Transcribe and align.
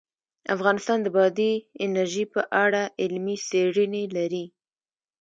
افغانستان 0.55 0.97
د 1.01 1.07
بادي 1.15 1.53
انرژي 1.85 2.25
په 2.33 2.41
اړه 2.63 2.81
علمي 3.01 3.35
څېړنې 3.47 4.03
لري. 4.15 4.45